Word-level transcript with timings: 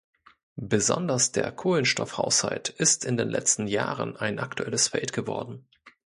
Besonders 0.55 1.31
der 1.31 1.51
Kohlenstoff-Haushalt 1.51 2.69
ist 2.69 3.05
in 3.05 3.17
den 3.17 3.29
letzten 3.29 3.67
Jahren 3.67 4.17
ein 4.17 4.39
aktuelles 4.39 4.87
Feld 4.87 5.13
geworden. 5.13 5.67